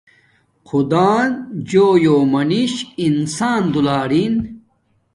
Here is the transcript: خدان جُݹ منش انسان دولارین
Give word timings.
خدان 0.67 1.27
جُݹ 1.69 1.87
منش 2.31 2.73
انسان 3.05 3.61
دولارین 3.73 4.33